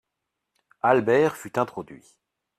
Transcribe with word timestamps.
Albert 0.81 1.35
fut 1.35 1.59
introduit. 1.59 2.17